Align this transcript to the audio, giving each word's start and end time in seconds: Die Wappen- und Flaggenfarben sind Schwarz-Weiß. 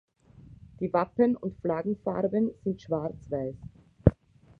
Die 0.79 0.91
Wappen- 0.93 1.35
und 1.35 1.59
Flaggenfarben 1.61 2.49
sind 2.63 2.81
Schwarz-Weiß. 2.81 3.53